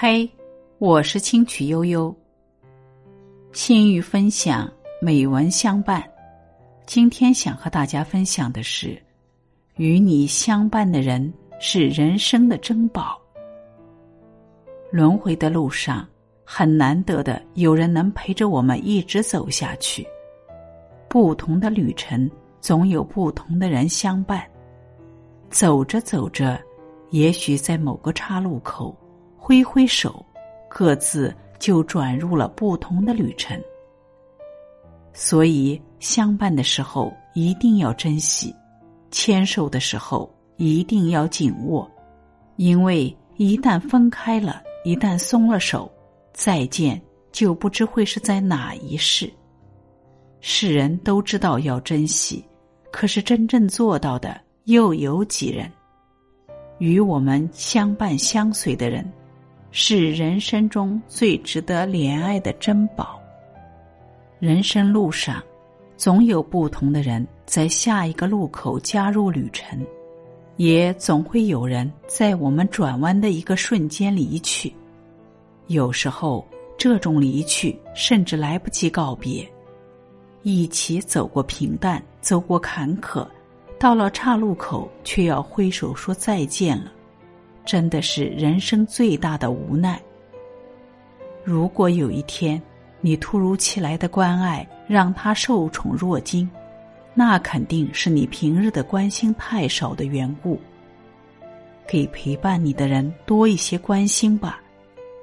[0.00, 0.30] 嘿，
[0.78, 2.14] 我是清曲悠悠。
[3.50, 6.08] 心语分享，美文相伴。
[6.86, 8.96] 今天想和大家分享的是，
[9.74, 13.20] 与你相伴的人是人生的珍宝。
[14.92, 16.06] 轮回的路上，
[16.44, 20.06] 很难得的有人能陪着我们一直走下去。
[21.08, 22.30] 不同的旅程，
[22.60, 24.48] 总有不同的人相伴。
[25.50, 26.56] 走着走着，
[27.10, 28.96] 也许在某个岔路口。
[29.48, 30.22] 挥挥手，
[30.68, 33.58] 各自就转入了不同的旅程。
[35.14, 38.54] 所以，相伴的时候一定要珍惜，
[39.10, 41.90] 牵手的时候一定要紧握，
[42.56, 45.90] 因为一旦分开了，一旦松了手，
[46.34, 47.00] 再见
[47.32, 49.32] 就不知会是在哪一世。
[50.42, 52.44] 世人都知道要珍惜，
[52.92, 55.72] 可是真正做到的又有几人？
[56.80, 59.10] 与我们相伴相随的人。
[59.70, 63.20] 是人生中最值得怜爱的珍宝。
[64.38, 65.42] 人生路上，
[65.96, 69.84] 总有不同的人在下一个路口加入旅程，
[70.56, 74.72] 也总会有人在我们转弯的一个瞬间离去。
[75.66, 76.46] 有时候，
[76.78, 79.46] 这种离去甚至来不及告别，
[80.42, 83.26] 一起走过平淡，走过坎坷，
[83.78, 86.92] 到了岔路口，却要挥手说再见了。
[87.68, 90.00] 真的是人生最大的无奈。
[91.44, 92.60] 如果有一天
[93.02, 96.48] 你突如其来的关爱让他受宠若惊，
[97.12, 100.58] 那肯定是你平日的关心太少的缘故。
[101.86, 104.62] 给陪伴你的人多一些关心吧，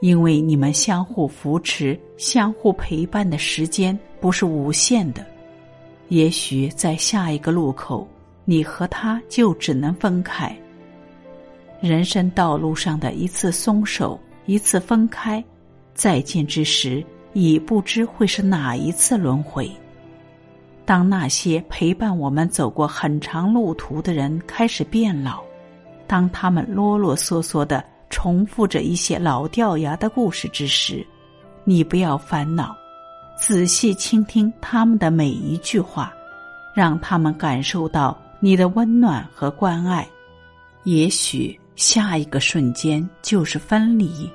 [0.00, 5.26] 因为你们相互扶持、相互陪伴的时间不是无限的。
[6.08, 8.08] 也许在下一个路口，
[8.46, 10.56] 你和他就只能分开。
[11.80, 15.42] 人生道路上的一次松手，一次分开，
[15.94, 19.70] 再见之时，已不知会是哪一次轮回。
[20.84, 25.40] 当那些陪伴我们走过很长路途的人开始变老，
[26.06, 31.06] 当他们啰啰嗦嗦的重复着一些老掉牙的故事之时，
[31.64, 32.76] 你不要烦恼，
[33.38, 36.12] 仔细倾听他们的每一句话，
[36.74, 40.06] 让他们感受到你的温暖和关爱。
[40.84, 41.59] 也许。
[41.80, 44.30] 下一个瞬间就是分离，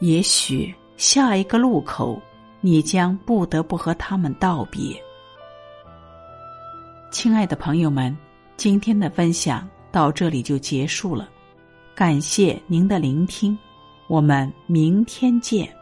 [0.00, 2.20] 也许下一个路口，
[2.60, 4.94] 你将不得不和他们道别。
[7.10, 8.14] 亲爱的朋友们，
[8.58, 11.30] 今天的分享到这里就结束了，
[11.94, 13.58] 感谢您的聆听，
[14.06, 15.75] 我们明天见。